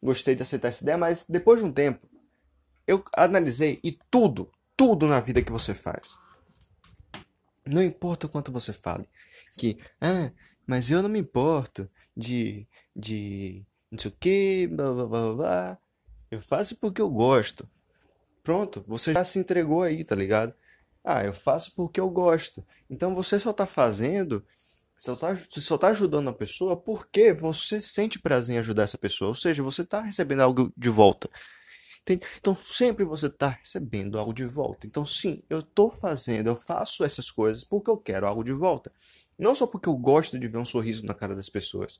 gostei 0.00 0.36
de 0.36 0.42
aceitar 0.42 0.68
essa 0.68 0.84
ideia, 0.84 0.98
mas 0.98 1.24
depois 1.28 1.58
de 1.58 1.66
um 1.66 1.72
tempo, 1.72 2.08
eu 2.86 3.02
analisei 3.16 3.80
e 3.82 3.98
tudo, 4.10 4.52
tudo 4.76 5.06
na 5.06 5.18
vida 5.18 5.42
que 5.42 5.50
você 5.50 5.74
faz 5.74 6.18
não 7.66 7.82
importa 7.82 8.26
o 8.26 8.28
quanto 8.28 8.52
você 8.52 8.72
fale 8.72 9.08
que, 9.56 9.78
ah, 10.00 10.30
mas 10.66 10.90
eu 10.90 11.02
não 11.02 11.08
me 11.08 11.18
importo 11.18 11.88
de, 12.16 12.66
de 12.94 13.64
não 13.90 13.98
sei 13.98 14.10
o 14.10 14.16
que, 14.18 14.66
blá 14.68 14.92
blá 14.92 15.06
blá 15.06 15.34
blá. 15.34 15.78
Eu 16.30 16.40
faço 16.40 16.76
porque 16.76 17.00
eu 17.00 17.10
gosto. 17.10 17.68
Pronto, 18.42 18.84
você 18.86 19.12
já 19.12 19.24
se 19.24 19.38
entregou 19.38 19.82
aí, 19.82 20.04
tá 20.04 20.14
ligado? 20.14 20.54
Ah, 21.02 21.24
eu 21.24 21.32
faço 21.32 21.72
porque 21.74 22.00
eu 22.00 22.10
gosto. 22.10 22.64
Então 22.90 23.14
você 23.14 23.38
só 23.38 23.52
tá 23.52 23.66
fazendo, 23.66 24.44
só 24.98 25.14
tá, 25.14 25.34
você 25.34 25.60
só 25.60 25.78
tá 25.78 25.88
ajudando 25.88 26.28
a 26.28 26.32
pessoa 26.32 26.76
porque 26.76 27.32
você 27.32 27.80
sente 27.80 28.18
prazer 28.18 28.56
em 28.56 28.58
ajudar 28.58 28.84
essa 28.84 28.98
pessoa. 28.98 29.28
Ou 29.28 29.34
seja, 29.34 29.62
você 29.62 29.84
tá 29.84 30.00
recebendo 30.00 30.40
algo 30.40 30.72
de 30.76 30.88
volta. 30.88 31.28
Entende? 32.02 32.26
Então 32.38 32.54
sempre 32.54 33.04
você 33.04 33.26
está 33.26 33.48
recebendo 33.48 34.18
algo 34.18 34.32
de 34.32 34.44
volta. 34.44 34.86
Então 34.86 35.04
sim, 35.06 35.42
eu 35.48 35.60
estou 35.60 35.90
fazendo, 35.90 36.48
eu 36.48 36.56
faço 36.56 37.02
essas 37.02 37.30
coisas 37.30 37.64
porque 37.64 37.90
eu 37.90 37.96
quero 37.96 38.26
algo 38.26 38.44
de 38.44 38.52
volta. 38.52 38.92
Não 39.38 39.54
só 39.54 39.66
porque 39.66 39.88
eu 39.88 39.96
gosto 39.96 40.38
de 40.38 40.48
ver 40.48 40.58
um 40.58 40.64
sorriso 40.64 41.04
na 41.04 41.14
cara 41.14 41.34
das 41.34 41.48
pessoas. 41.48 41.98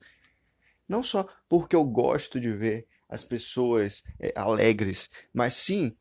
Não 0.89 1.03
só 1.03 1.27
porque 1.49 1.75
eu 1.75 1.85
gosto 1.85 2.41
de 2.41 2.53
ver 2.53 2.87
as 3.09 3.25
pessoas 3.25 4.05
é, 4.19 4.33
alegres, 4.37 5.11
mas 5.33 5.55
sim 5.55 5.97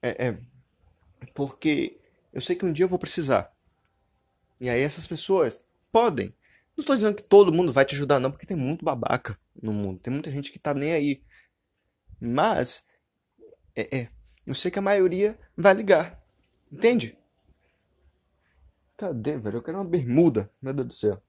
é, 0.00 0.28
é, 0.28 0.38
porque 1.34 1.98
eu 2.32 2.40
sei 2.40 2.56
que 2.56 2.64
um 2.64 2.72
dia 2.72 2.84
eu 2.84 2.88
vou 2.88 2.98
precisar. 2.98 3.52
E 4.60 4.68
aí 4.68 4.80
essas 4.80 5.06
pessoas 5.06 5.60
podem. 5.92 6.34
Não 6.76 6.82
estou 6.82 6.96
dizendo 6.96 7.14
que 7.14 7.22
todo 7.22 7.52
mundo 7.52 7.72
vai 7.72 7.84
te 7.84 7.94
ajudar, 7.94 8.18
não, 8.18 8.30
porque 8.30 8.46
tem 8.46 8.56
muito 8.56 8.84
babaca 8.84 9.38
no 9.60 9.72
mundo. 9.72 10.00
Tem 10.00 10.12
muita 10.12 10.30
gente 10.30 10.50
que 10.50 10.58
tá 10.58 10.74
nem 10.74 10.92
aí. 10.92 11.22
Mas 12.20 12.84
é, 13.74 13.98
é. 13.98 14.08
Eu 14.46 14.54
sei 14.54 14.70
que 14.70 14.78
a 14.78 14.82
maioria 14.82 15.38
vai 15.56 15.74
ligar. 15.74 16.22
Entende? 16.70 17.16
Cadê, 18.96 19.36
velho? 19.38 19.58
Eu 19.58 19.62
quero 19.62 19.78
uma 19.78 19.84
bermuda. 19.84 20.50
Meu 20.60 20.72
Deus 20.72 20.88
do 20.88 20.94
céu. 20.94 21.22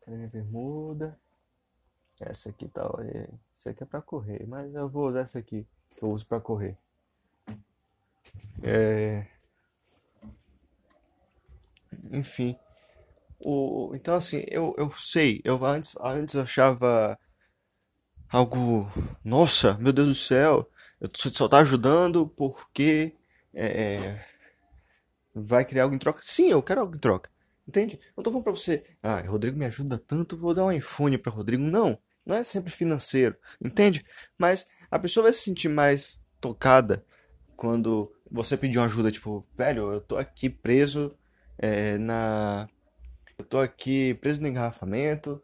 Cadê 0.00 0.16
minha 0.16 0.28
bermuda? 0.28 1.18
Essa 2.20 2.50
aqui 2.50 2.68
tá. 2.68 2.82
Essa 3.54 3.70
aqui 3.70 3.82
é 3.82 3.86
pra 3.86 4.02
correr. 4.02 4.46
Mas 4.46 4.74
eu 4.74 4.88
vou 4.88 5.08
usar 5.08 5.20
essa 5.20 5.38
aqui. 5.38 5.66
Que 5.96 6.02
eu 6.02 6.10
uso 6.10 6.26
pra 6.26 6.40
correr. 6.40 6.76
É. 8.62 9.26
enfim. 12.12 12.56
O, 13.38 13.92
então, 13.94 14.14
assim, 14.14 14.42
eu, 14.48 14.74
eu 14.78 14.90
sei, 14.92 15.40
eu 15.44 15.62
antes, 15.64 15.94
antes 16.00 16.34
achava 16.34 17.18
algo, 18.30 18.90
nossa, 19.22 19.74
meu 19.74 19.92
Deus 19.92 20.08
do 20.08 20.14
céu, 20.14 20.68
eu 21.00 21.10
só 21.14 21.46
tá 21.46 21.58
ajudando 21.58 22.26
porque 22.26 23.14
é, 23.52 23.66
é, 23.66 24.26
vai 25.34 25.64
criar 25.64 25.84
algo 25.84 25.94
em 25.94 25.98
troca. 25.98 26.20
Sim, 26.22 26.50
eu 26.50 26.62
quero 26.62 26.80
algo 26.80 26.94
em 26.94 26.98
troca. 26.98 27.30
Entende? 27.66 27.98
Não 28.16 28.22
tô 28.22 28.30
falando 28.30 28.44
pra 28.44 28.52
você, 28.52 28.84
ah, 29.02 29.20
Rodrigo 29.22 29.58
me 29.58 29.64
ajuda 29.64 29.98
tanto, 29.98 30.36
vou 30.36 30.54
dar 30.54 30.66
um 30.66 30.72
iPhone 30.72 31.16
para 31.16 31.32
Rodrigo. 31.32 31.62
Não, 31.62 31.98
não 32.24 32.36
é 32.36 32.44
sempre 32.44 32.70
financeiro, 32.70 33.36
entende? 33.62 34.02
Mas 34.38 34.66
a 34.90 34.98
pessoa 34.98 35.24
vai 35.24 35.32
se 35.32 35.40
sentir 35.40 35.68
mais 35.68 36.20
tocada 36.40 37.04
quando 37.56 38.12
você 38.30 38.56
pedir 38.56 38.78
uma 38.78 38.86
ajuda, 38.86 39.10
tipo, 39.10 39.46
velho, 39.56 39.92
eu 39.92 40.00
tô 40.00 40.16
aqui 40.16 40.50
preso 40.50 41.16
é, 41.58 41.96
na. 41.98 42.68
Eu 43.38 43.44
tô 43.44 43.58
aqui 43.58 44.14
preso 44.14 44.40
no 44.40 44.48
engarrafamento 44.48 45.42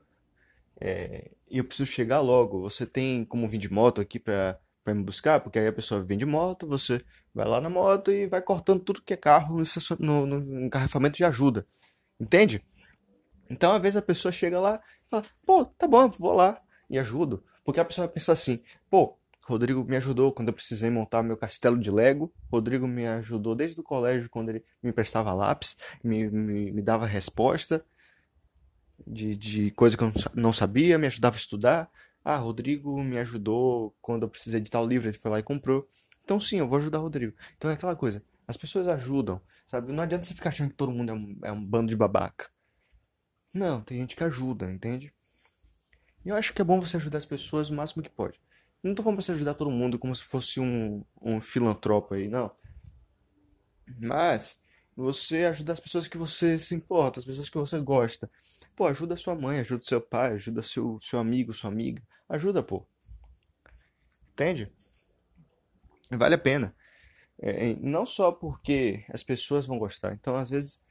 é, 0.81 1.31
e 1.49 1.59
eu 1.59 1.65
preciso 1.65 1.91
chegar 1.91 2.21
logo. 2.21 2.61
Você 2.63 2.87
tem 2.87 3.25
como 3.25 3.49
vir 3.49 3.59
de 3.59 3.73
moto 3.73 4.01
aqui 4.01 4.19
pra, 4.19 4.59
me 4.95 5.03
buscar? 5.03 5.41
Porque 5.41 5.59
aí 5.59 5.67
a 5.67 5.73
pessoa 5.73 6.03
vem 6.03 6.19
de 6.19 6.27
moto, 6.27 6.67
você 6.67 7.03
vai 7.35 7.47
lá 7.47 7.61
na 7.61 7.71
moto 7.71 8.11
e 8.11 8.27
vai 8.27 8.43
cortando 8.43 8.83
tudo 8.83 9.03
que 9.03 9.15
é 9.15 9.17
carro 9.17 9.63
no, 9.99 10.27
no, 10.27 10.41
no 10.41 10.61
engarrafamento 10.67 11.17
de 11.17 11.25
ajuda. 11.25 11.67
Entende? 12.19 12.65
Então, 13.49 13.73
às 13.73 13.83
vezes 13.83 13.97
a 13.97 14.03
pessoa 14.03 14.31
chega 14.31 14.61
lá 14.61 14.81
e 15.07 15.11
fala, 15.11 15.25
pô, 15.45 15.65
tá 15.65 15.89
bom, 15.89 16.09
vou 16.11 16.33
lá 16.33 16.61
e 16.89 16.99
ajudo. 16.99 17.43
Porque 17.65 17.81
a 17.81 17.85
pessoa 17.85 18.07
vai 18.07 18.15
pensar 18.15 18.33
assim, 18.33 18.63
pô, 18.89 19.19
Rodrigo 19.47 19.85
me 19.85 19.97
ajudou 19.97 20.33
quando 20.33 20.49
eu 20.49 20.55
precisei 20.55 20.91
montar 20.91 21.23
meu 21.23 21.37
castelo 21.37 21.79
de 21.79 21.91
Lego. 21.91 22.33
Rodrigo 22.51 22.87
me 22.87 23.07
ajudou 23.07 23.55
desde 23.55 23.81
o 23.81 23.83
colégio 23.83 24.31
quando 24.31 24.51
ele 24.51 24.65
me 24.83 24.93
prestava 24.93 25.33
lápis, 25.33 25.77
me, 26.05 26.31
me, 26.31 26.73
me 26.73 26.83
dava 26.83 27.07
resposta 27.07 27.85
de, 29.07 29.35
de 29.37 29.71
coisa 29.73 29.97
que 29.97 30.05
eu 30.05 30.13
não 30.35 30.53
sabia, 30.53 30.99
me 30.99 31.07
ajudava 31.07 31.37
a 31.37 31.39
estudar. 31.39 31.91
Ah, 32.25 32.37
Rodrigo 32.37 33.03
me 33.03 33.19
ajudou 33.19 33.97
quando 34.01 34.25
eu 34.25 34.29
precisei 34.29 34.61
de 34.61 34.71
tal 34.71 34.87
livro, 34.87 35.09
ele 35.09 35.17
foi 35.17 35.31
lá 35.31 35.39
e 35.39 35.43
comprou. 35.43 35.89
Então 36.25 36.39
sim, 36.39 36.59
eu 36.59 36.69
vou 36.69 36.79
ajudar 36.79 36.99
o 36.99 37.03
Rodrigo. 37.03 37.35
Então 37.57 37.71
é 37.71 37.75
aquela 37.75 37.97
coisa, 37.97 38.23
as 38.47 38.57
pessoas 38.57 38.89
ajudam, 38.89 39.41
sabe? 39.67 39.93
Não 39.93 40.03
adianta 40.03 40.25
você 40.25 40.35
ficar 40.35 40.51
achando 40.51 40.71
que 40.71 40.77
todo 40.77 40.93
mundo 40.93 41.11
é 41.11 41.15
um, 41.15 41.39
é 41.45 41.53
um 41.53 41.65
bando 41.65 41.89
de 41.89 41.97
babaca. 41.97 42.51
Não, 43.55 43.81
tem 43.81 43.99
gente 43.99 44.15
que 44.15 44.25
ajuda, 44.25 44.71
entende? 44.71 45.13
E 46.25 46.29
eu 46.29 46.37
acho 46.37 46.53
que 46.53 46.61
é 46.61 46.65
bom 46.65 46.81
você 46.81 46.97
ajudar 46.97 47.19
as 47.19 47.27
pessoas 47.27 47.71
o 47.71 47.75
máximo 47.75 48.03
que 48.03 48.11
pode. 48.11 48.41
Não 48.83 48.95
tô 48.95 49.03
falando 49.03 49.17
pra 49.17 49.25
você 49.25 49.33
ajudar 49.33 49.55
todo 49.55 49.71
mundo 49.71 49.99
como 49.99 50.15
se 50.15 50.25
fosse 50.25 50.61
um, 50.61 51.05
um 51.21 51.41
filantropo 51.41 52.15
aí, 52.15 52.29
não. 52.29 52.51
Mas 54.01 54.59
você 54.97 55.45
ajuda 55.45 55.73
as 55.73 55.81
pessoas 55.81 56.07
que 56.07 56.19
você 56.19 56.59
se 56.59 56.75
importa, 56.75 57.19
as 57.19 57.25
pessoas 57.25 57.49
que 57.49 57.59
você 57.59 57.79
gosta. 57.81 58.31
Pô, 58.77 58.87
ajuda 58.87 59.17
sua 59.17 59.35
mãe, 59.35 59.61
ajuda 59.61 59.83
seu 59.85 60.01
pai, 60.01 60.33
ajuda 60.35 60.63
seu, 60.63 60.99
seu 61.03 61.19
amigo, 61.19 61.53
sua 61.53 61.71
amiga. 61.71 62.03
Ajuda, 62.29 62.63
pô. 62.63 62.87
Entende? 64.33 64.73
Vale 66.11 66.35
a 66.35 66.39
pena. 66.39 66.75
É, 67.39 67.75
não 67.75 68.05
só 68.05 68.33
porque 68.33 69.05
as 69.09 69.23
pessoas 69.23 69.67
vão 69.67 69.79
gostar. 69.79 70.13
Então, 70.13 70.37
às 70.37 70.51
vezes, 70.51 70.83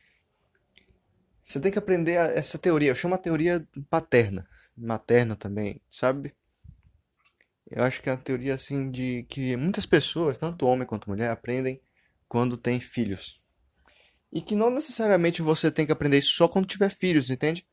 você 1.43 1.59
tem 1.59 1.71
que 1.71 1.79
aprender 1.79 2.13
essa 2.13 2.57
teoria. 2.57 2.89
Eu 2.89 2.95
chamo 2.95 3.15
a 3.15 3.19
teoria 3.19 3.67
paterna 3.89 4.47
materna 4.79 5.35
também, 5.35 5.81
sabe? 5.89 6.33
Eu 7.69 7.83
acho 7.83 8.01
que 8.01 8.09
é 8.09 8.13
a 8.13 8.17
teoria 8.17 8.53
assim 8.53 8.89
de 8.89 9.23
que 9.29 9.55
muitas 9.55 9.85
pessoas, 9.85 10.37
tanto 10.37 10.65
homem 10.65 10.87
quanto 10.87 11.09
mulher, 11.09 11.29
aprendem 11.29 11.79
quando 12.27 12.57
tem 12.57 12.79
filhos. 12.79 13.41
E 14.31 14.41
que 14.41 14.55
não 14.55 14.69
necessariamente 14.69 15.41
você 15.41 15.71
tem 15.71 15.85
que 15.85 15.91
aprender 15.91 16.17
isso 16.17 16.33
só 16.33 16.47
quando 16.47 16.67
tiver 16.67 16.89
filhos, 16.89 17.29
entende? 17.29 17.67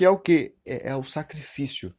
Que 0.00 0.06
é 0.06 0.08
o 0.08 0.18
que? 0.18 0.56
É, 0.64 0.88
é 0.88 0.96
o 0.96 1.04
sacrifício. 1.04 1.94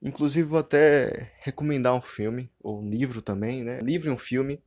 Inclusive 0.00 0.48
vou 0.48 0.60
até 0.60 1.34
recomendar 1.40 1.94
um 1.94 2.00
filme, 2.00 2.50
ou 2.58 2.80
um 2.80 2.88
livro 2.88 3.20
também, 3.20 3.62
né? 3.62 3.78
Livro 3.80 4.08
e 4.08 4.10
um 4.10 4.16
filme. 4.16 4.64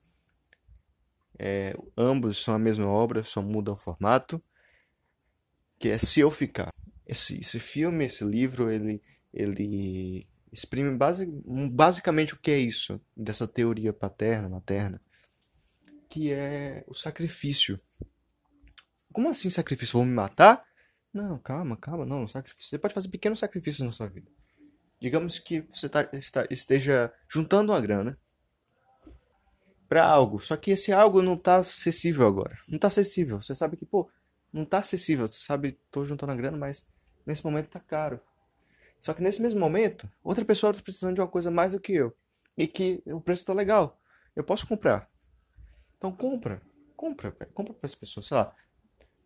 É, 1.40 1.76
ambos 1.98 2.38
são 2.44 2.54
a 2.54 2.60
mesma 2.60 2.86
obra, 2.86 3.24
só 3.24 3.42
muda 3.42 3.72
o 3.72 3.76
formato. 3.76 4.40
Que 5.80 5.90
é 5.90 5.98
Se 5.98 6.20
Eu 6.20 6.30
Ficar 6.30 6.72
esse, 7.08 7.40
esse 7.40 7.60
filme, 7.60 8.06
esse 8.06 8.24
livro, 8.24 8.70
ele, 8.70 9.02
ele 9.34 10.28
exprime 10.52 10.96
base, 10.96 11.26
basicamente 11.72 12.36
o 12.36 12.40
que 12.40 12.52
é 12.52 12.60
isso, 12.60 13.02
dessa 13.16 13.48
teoria 13.48 13.92
paterna, 13.92 14.48
materna, 14.48 15.02
que 16.08 16.32
é 16.32 16.86
o 16.86 16.94
sacrifício. 16.94 17.82
Como 19.12 19.28
assim 19.28 19.50
sacrifício? 19.50 19.94
Vou 19.94 20.06
me 20.06 20.14
matar? 20.14 20.67
Não, 21.18 21.40
calma, 21.40 21.76
calma, 21.76 22.06
não, 22.06 22.28
sacrifício. 22.28 22.70
Você 22.70 22.78
pode 22.78 22.94
fazer 22.94 23.08
pequenos 23.08 23.40
sacrifícios 23.40 23.84
na 23.84 23.92
sua 23.92 24.08
vida. 24.08 24.30
Digamos 25.02 25.40
que 25.40 25.62
você 25.62 25.90
tá, 25.90 26.08
está, 26.14 26.46
esteja 26.52 27.12
juntando 27.28 27.72
uma 27.72 27.82
grana 27.82 28.20
para 29.90 30.06
algo, 30.06 30.38
só 30.38 30.56
que 30.56 30.70
esse 30.70 30.92
algo 30.92 31.24
não 31.24 31.34
está 31.34 31.56
acessível 31.56 32.28
agora. 32.28 32.56
Não 32.68 32.76
está 32.76 32.88
acessível. 32.88 33.42
Você 33.42 33.56
sabe 33.56 33.78
que, 33.78 33.86
pô, 33.86 34.08
não 34.54 34.62
está 34.62 34.78
acessível. 34.78 35.26
Você 35.26 35.40
sabe, 35.40 35.80
tô 35.90 36.06
juntando 36.06 36.34
a 36.34 36.36
grana, 36.36 36.56
mas 36.56 36.88
nesse 37.26 37.44
momento 37.44 37.70
tá 37.70 37.80
caro. 37.80 38.22
Só 39.00 39.12
que 39.12 39.24
nesse 39.24 39.42
mesmo 39.42 39.60
momento, 39.60 40.08
outra 40.24 40.46
pessoa 40.46 40.70
está 40.70 40.84
precisando 40.84 41.16
de 41.16 41.22
uma 41.22 41.28
coisa 41.28 41.50
mais 41.50 41.72
do 41.72 41.80
que 41.80 41.94
eu. 41.94 42.16
E 42.56 42.68
que 42.68 43.02
o 43.08 43.20
preço 43.20 43.44
tá 43.44 43.54
legal. 43.54 44.00
Eu 44.36 44.44
posso 44.44 44.68
comprar. 44.68 45.10
Então 45.98 46.12
compra. 46.12 46.62
Compra, 46.96 47.32
compra 47.32 47.74
para 47.74 47.88
essa 47.88 47.98
pessoa. 47.98 48.24
Sei 48.24 48.38
lá. 48.38 48.56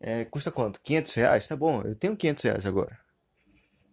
É, 0.04 0.26
custa 0.26 0.52
quanto? 0.52 0.82
500 0.82 1.14
reais? 1.14 1.48
Tá 1.48 1.56
bom, 1.56 1.84
eu 1.84 1.96
tenho 1.96 2.18
500 2.18 2.44
reais 2.44 2.66
agora. 2.66 3.00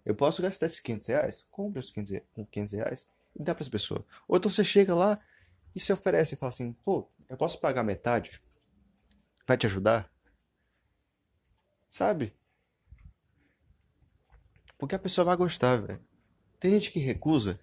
Eu 0.07 0.15
posso 0.15 0.41
gastar 0.41 0.65
esses 0.65 0.81
500 0.81 1.09
reais? 1.09 1.47
Compra 1.51 1.81
esses 1.81 1.93
500 1.93 2.73
reais 2.73 3.11
e 3.37 3.43
dá 3.43 3.55
para 3.55 3.63
essa 3.63 3.71
pessoa. 3.71 4.03
Ou 4.27 4.39
então 4.39 4.51
você 4.51 4.65
chega 4.65 4.95
lá 4.95 5.21
e 5.77 5.79
se 5.79 5.93
oferece 5.93 6.35
e 6.35 6.39
fala 6.39 6.49
assim: 6.49 6.73
pô, 6.73 7.07
eu 7.29 7.37
posso 7.37 7.61
pagar 7.61 7.83
metade? 7.83 8.43
Vai 9.47 9.59
te 9.59 9.67
ajudar? 9.67 10.11
Sabe? 11.91 12.35
Porque 14.79 14.95
a 14.95 14.99
pessoa 14.99 15.27
vai 15.27 15.37
gostar, 15.37 15.77
velho. 15.77 16.03
Tem 16.59 16.73
gente 16.73 16.91
que 16.91 16.99
recusa. 16.99 17.61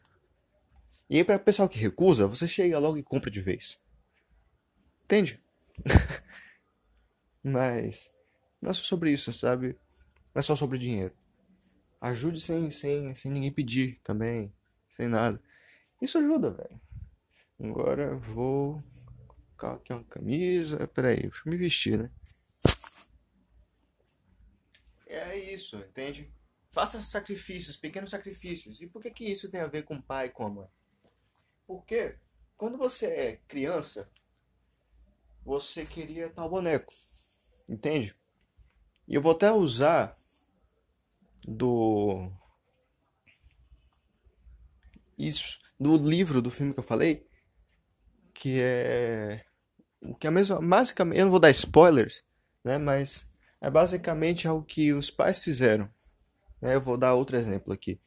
E 1.09 1.17
aí, 1.17 1.23
para 1.23 1.37
o 1.37 1.39
pessoal 1.39 1.67
que 1.67 1.79
recusa, 1.79 2.27
você 2.27 2.47
chega 2.47 2.77
logo 2.77 2.97
e 2.97 3.03
compra 3.03 3.31
de 3.31 3.41
vez. 3.41 3.79
Entende? 5.03 5.43
Mas 7.43 8.14
não 8.65 8.71
é 8.71 8.73
só 8.73 8.81
sobre 8.81 9.11
isso, 9.11 9.31
sabe? 9.31 9.77
Não 10.33 10.39
é 10.39 10.41
só 10.41 10.55
sobre 10.55 10.79
dinheiro. 10.79 11.15
Ajude 12.01 12.41
sem, 12.41 12.71
sem, 12.71 13.13
sem 13.13 13.31
ninguém 13.31 13.51
pedir 13.51 13.99
também. 14.03 14.51
Sem 14.89 15.07
nada. 15.07 15.39
Isso 16.01 16.17
ajuda, 16.17 16.49
velho. 16.49 16.81
Agora 17.59 18.15
vou 18.15 18.83
colocar 19.55 19.75
aqui 19.75 19.93
uma 19.93 20.03
camisa. 20.05 20.87
Peraí, 20.87 21.21
deixa 21.21 21.43
eu 21.45 21.51
me 21.51 21.57
vestir, 21.57 21.99
né? 21.99 22.11
É 25.05 25.37
isso, 25.37 25.77
entende? 25.77 26.33
Faça 26.71 27.03
sacrifícios, 27.03 27.77
pequenos 27.77 28.09
sacrifícios. 28.09 28.81
E 28.81 28.87
por 28.87 28.99
que, 28.99 29.11
que 29.11 29.31
isso 29.31 29.47
tem 29.47 29.61
a 29.61 29.67
ver 29.67 29.83
com 29.83 30.01
pai 30.01 30.25
e 30.25 30.31
com 30.31 30.47
a 30.47 30.49
mãe? 30.49 30.67
Porque 31.67 32.17
quando 32.57 32.79
você 32.79 33.05
é 33.05 33.35
criança, 33.47 34.09
você 35.43 35.85
queria 35.85 36.31
tal 36.31 36.49
boneco. 36.49 36.91
Entende? 37.69 38.15
E 39.07 39.15
eu 39.15 39.21
vou 39.21 39.31
até 39.31 39.51
usar 39.51 40.15
do. 41.47 42.31
Isso. 45.17 45.59
Do 45.79 45.97
livro 45.97 46.41
do 46.41 46.49
filme 46.49 46.73
que 46.73 46.79
eu 46.79 46.83
falei. 46.83 47.27
Que 48.33 48.59
é. 48.61 49.45
O 50.01 50.15
que 50.15 50.27
é 50.27 50.31
mesmo. 50.31 50.61
Basicamente. 50.61 51.19
Eu 51.19 51.25
não 51.25 51.31
vou 51.31 51.39
dar 51.39 51.51
spoilers, 51.51 52.23
né? 52.63 52.77
Mas 52.77 53.29
é 53.61 53.69
basicamente 53.69 54.47
algo 54.47 54.65
que 54.65 54.93
os 54.93 55.09
pais 55.09 55.43
fizeram 55.43 55.89
né? 56.65 56.75
Eu 56.75 56.81
vou 56.81 56.97
dar 56.97 57.13
outro 57.13 57.37
exemplo 57.37 57.71
aqui. 57.71 57.99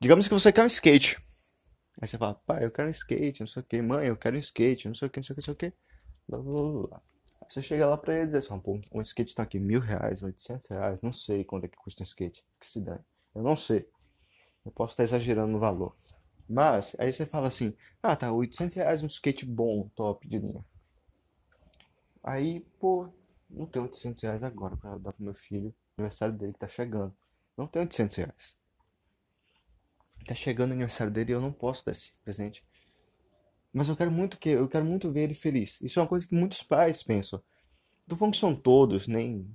Digamos 0.00 0.26
que 0.26 0.34
você 0.34 0.52
quer 0.52 0.64
um 0.64 0.66
skate. 0.66 1.16
Aí 2.00 2.08
você 2.08 2.18
fala, 2.18 2.34
pai, 2.34 2.64
eu 2.64 2.70
quero 2.70 2.88
um 2.88 2.90
skate, 2.90 3.40
não 3.40 3.46
sei 3.46 3.62
o 3.62 3.64
que, 3.64 3.80
mãe, 3.80 4.08
eu 4.08 4.16
quero 4.16 4.36
um 4.36 4.40
skate, 4.40 4.88
não 4.88 4.94
sei 4.94 5.06
o 5.06 5.10
que, 5.10 5.20
não 5.20 5.24
sei 5.24 5.32
o 5.32 5.36
que, 5.36 5.40
não 5.40 5.44
sei 5.44 5.54
o 5.54 5.56
que. 5.56 5.72
Blá, 6.28 6.38
blá, 6.38 6.88
blá. 6.88 7.02
Você 7.48 7.62
chega 7.62 7.86
lá 7.86 7.96
pra 7.96 8.14
ele 8.14 8.24
e 8.24 8.26
diz 8.26 8.46
assim, 8.46 8.58
pô, 8.58 8.80
um 8.92 9.00
skate 9.00 9.34
tá 9.34 9.42
aqui 9.42 9.58
mil 9.58 9.80
reais, 9.80 10.22
oitocentos 10.22 10.68
reais, 10.68 11.00
não 11.02 11.12
sei 11.12 11.44
quanto 11.44 11.64
é 11.64 11.68
que 11.68 11.76
custa 11.76 12.02
um 12.02 12.06
skate. 12.06 12.44
Que 12.58 12.66
se 12.66 12.80
dane. 12.80 13.04
Eu 13.34 13.42
não 13.42 13.56
sei. 13.56 13.88
Eu 14.64 14.72
posso 14.72 14.92
estar 14.92 15.02
exagerando 15.02 15.52
no 15.52 15.58
valor. 15.58 15.94
Mas, 16.48 16.96
aí 16.98 17.12
você 17.12 17.24
fala 17.24 17.48
assim, 17.48 17.74
ah, 18.02 18.16
tá, 18.16 18.32
800 18.32 18.76
reais 18.76 19.02
um 19.02 19.06
skate 19.06 19.46
bom, 19.46 19.88
top 19.94 20.26
de 20.28 20.38
linha. 20.38 20.64
Aí, 22.22 22.60
pô, 22.78 23.08
não 23.48 23.66
tenho 23.66 23.84
800 23.84 24.22
reais 24.22 24.42
agora 24.42 24.76
pra 24.76 24.96
dar 24.98 25.12
pro 25.12 25.24
meu 25.24 25.34
filho, 25.34 25.74
aniversário 25.96 26.34
dele 26.34 26.52
que 26.52 26.58
tá 26.58 26.68
chegando. 26.68 27.14
Não 27.56 27.66
tenho 27.66 27.84
800 27.84 28.16
reais. 28.16 28.56
Tá 30.26 30.34
chegando 30.34 30.70
o 30.70 30.74
aniversário 30.74 31.12
dele 31.12 31.32
e 31.32 31.34
eu 31.34 31.40
não 31.40 31.52
posso 31.52 31.84
dar 31.84 31.92
esse 31.92 32.12
presente. 32.24 32.64
Mas 33.74 33.88
eu 33.88 33.96
quero 33.96 34.10
muito 34.10 34.38
que 34.38 34.50
eu 34.50 34.68
quero 34.68 34.84
muito 34.84 35.10
ver 35.10 35.22
ele 35.22 35.34
feliz. 35.34 35.80
Isso 35.80 35.98
é 35.98 36.02
uma 36.02 36.08
coisa 36.08 36.24
que 36.24 36.34
muitos 36.34 36.62
pais 36.62 37.02
pensam. 37.02 37.42
Não 38.06 38.30
que 38.30 38.36
são 38.36 38.54
todos, 38.54 39.08
nem 39.08 39.50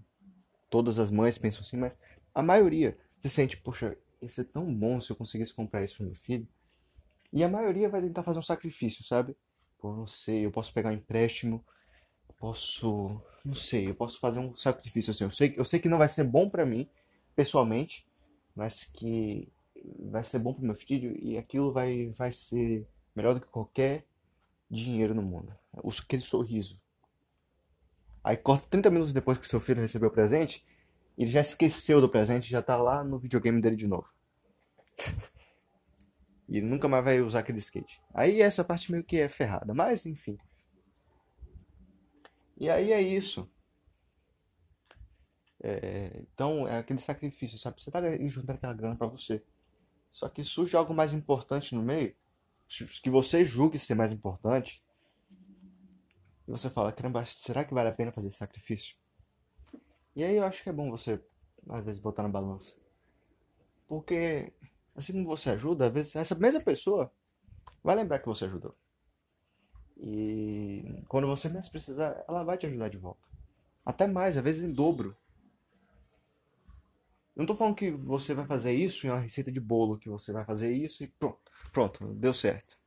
todas 0.70 1.00
as 1.00 1.10
mães 1.10 1.38
pensam 1.38 1.62
assim, 1.62 1.78
mas 1.78 1.98
a 2.36 2.44
maioria 2.44 2.98
se 3.22 3.30
sente, 3.30 3.56
poxa, 3.56 3.98
ia 4.22 4.30
ser 4.30 4.46
tão 4.46 4.74
bom 4.74 5.00
se 5.00 5.10
eu 5.10 5.16
conseguisse 5.16 5.54
comprar 5.54 5.84
isso 5.84 5.96
para 5.98 6.06
meu 6.06 6.16
filho. 6.16 6.46
E 7.32 7.44
a 7.46 7.48
maioria 7.48 7.88
vai 7.88 8.02
tentar 8.02 8.24
fazer 8.24 8.40
um 8.40 8.44
sacrifício, 8.44 9.06
sabe? 9.06 9.38
Pô, 9.80 9.96
não 9.96 10.06
sei, 10.06 10.46
eu 10.46 10.52
posso 10.52 10.74
pegar 10.74 10.90
um 10.90 10.94
empréstimo, 10.94 11.64
posso, 12.38 13.22
não 13.46 13.54
sei, 13.54 13.90
eu 13.90 13.96
posso 13.96 14.20
fazer 14.20 14.40
um 14.40 14.54
sacrifício 14.54 15.12
assim. 15.12 15.24
Eu 15.24 15.32
sei, 15.32 15.54
eu 15.56 15.64
sei 15.64 15.80
que 15.80 15.88
não 15.88 15.98
vai 15.98 16.10
ser 16.10 16.26
bom 16.26 16.50
para 16.50 16.66
mim, 16.66 16.90
pessoalmente, 17.36 18.06
mas 18.54 18.84
que 18.84 19.48
vai 20.12 20.24
ser 20.24 20.40
bom 20.40 20.54
para 20.54 20.66
meu 20.66 20.76
filho 20.76 21.18
e 21.22 21.38
aquilo 21.38 21.72
vai, 21.72 22.08
vai 22.08 22.34
ser 22.34 22.86
melhor 23.16 23.34
do 23.34 23.42
que 23.42 23.48
qualquer 23.48 24.09
dinheiro 24.70 25.14
no 25.16 25.22
mundo. 25.22 25.54
Aquele 25.74 26.22
sorriso. 26.22 26.80
Aí 28.24 28.38
corta 28.38 28.68
30 28.68 28.90
minutos 28.90 29.14
depois 29.14 29.38
que 29.38 29.48
seu 29.48 29.60
filho 29.60 29.82
recebeu 29.82 30.10
o 30.10 30.12
presente, 30.12 30.66
ele 31.18 31.32
já 31.32 31.42
esqueceu 31.42 32.00
do 32.00 32.10
presente, 32.10 32.50
já 32.50 32.62
tá 32.62 32.78
lá 32.78 33.04
no 33.04 33.18
videogame 33.18 33.62
dele 33.62 33.76
de 33.76 33.88
novo. 33.88 34.08
e 36.48 36.58
ele 36.58 36.66
nunca 36.66 36.88
mais 36.88 37.04
vai 37.04 37.22
usar 37.22 37.40
aquele 37.40 37.60
skate. 37.60 38.02
Aí 38.14 38.42
essa 38.42 38.64
parte 38.64 38.92
meio 38.92 39.04
que 39.04 39.18
é 39.18 39.28
ferrada, 39.28 39.74
mas 39.74 40.06
enfim. 40.06 40.38
E 42.58 42.70
aí 42.70 42.92
é 42.92 43.02
isso. 43.02 43.50
É, 45.62 46.22
então 46.22 46.68
é 46.68 46.78
aquele 46.78 47.00
sacrifício, 47.00 47.58
sabe? 47.58 47.82
Você 47.82 47.92
tá 47.92 48.02
juntando 48.28 48.54
aquela 48.54 48.74
grana 48.74 48.96
para 48.96 49.08
você. 49.08 49.44
Só 50.12 50.28
que 50.28 50.44
surge 50.44 50.76
algo 50.76 50.94
mais 50.94 51.14
importante 51.14 51.76
no 51.76 51.82
meio, 51.82 52.16
que 53.02 53.10
você 53.10 53.44
julgue 53.44 53.80
ser 53.80 53.96
mais 53.96 54.12
importante, 54.12 54.84
e 56.48 56.52
você 56.52 56.70
fala, 56.70 56.92
caramba, 56.92 57.26
será 57.26 57.64
que 57.64 57.74
vale 57.74 57.90
a 57.90 57.94
pena 57.94 58.12
fazer 58.12 58.28
esse 58.28 58.38
sacrifício? 58.38 58.96
E 60.16 60.24
aí 60.24 60.36
eu 60.36 60.44
acho 60.44 60.64
que 60.64 60.70
é 60.70 60.74
bom 60.74 60.90
você, 60.90 61.22
às 61.70 61.86
vezes, 61.86 62.02
botar 62.02 62.24
na 62.24 62.30
balança. 62.30 62.78
Porque, 63.88 64.52
assim 64.96 65.14
como 65.14 65.26
você 65.26 65.52
ajuda, 65.52 65.88
às 65.88 65.94
vezes 65.94 66.16
essa 66.16 66.36
mesma 66.36 66.62
pessoa 66.62 67.12
vai 67.84 67.96
lembrar 67.96 68.20
que 68.20 68.26
você 68.26 68.46
ajudou. 68.46 68.76
E 69.98 71.04
quando 71.08 71.28
você 71.28 71.50
mais 71.50 71.70
precisar, 71.70 72.24
ela 72.28 72.44
vai 72.44 72.58
te 72.58 72.66
ajudar 72.66 72.90
de 72.90 72.98
volta. 72.98 73.28
Até 73.86 74.08
mais, 74.08 74.38
às 74.38 74.44
vezes 74.44 74.64
em 74.64 74.72
dobro. 74.72 75.16
Não 77.36 77.46
tô 77.46 77.56
falando 77.56 77.76
que 77.76 77.92
você 77.92 78.34
vai 78.34 78.46
fazer 78.46 78.74
isso 78.74 79.06
em 79.06 79.10
uma 79.10 79.20
receita 79.20 79.52
de 79.52 79.60
bolo, 79.60 79.98
que 79.98 80.10
você 80.10 80.32
vai 80.32 80.46
fazer 80.46 80.74
isso 80.74 81.04
e 81.04 81.08
pronto, 81.08 81.49
pronto, 81.72 82.14
deu 82.16 82.34
certo. 82.34 82.78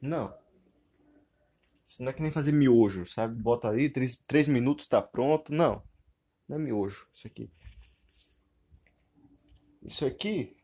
Não. 0.00 0.36
Isso 1.86 2.02
não 2.02 2.10
é 2.10 2.12
que 2.14 2.22
nem 2.22 2.30
fazer 2.30 2.52
miojo, 2.52 3.04
sabe? 3.06 3.40
Bota 3.40 3.68
ali, 3.68 3.90
três, 3.90 4.16
três 4.26 4.48
minutos, 4.48 4.88
tá 4.88 5.02
pronto. 5.02 5.52
Não. 5.52 5.82
Não 6.48 6.56
é 6.56 6.58
miojo, 6.58 7.06
isso 7.12 7.26
aqui. 7.26 7.52
Isso 9.82 10.06
aqui 10.06 10.56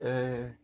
é, 0.00 0.54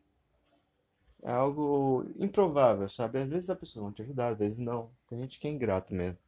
é 1.23 1.30
algo 1.30 2.04
improvável, 2.16 2.88
sabe? 2.88 3.18
Às 3.18 3.28
vezes 3.28 3.50
a 3.50 3.56
pessoa 3.56 3.87
vai 3.87 3.94
te 3.94 4.02
ajudar, 4.02 4.28
às 4.28 4.38
vezes 4.38 4.58
não. 4.58 4.92
Tem 5.08 5.20
gente 5.20 5.38
que 5.38 5.46
é 5.46 5.50
ingrato 5.50 5.94
mesmo. 5.94 6.18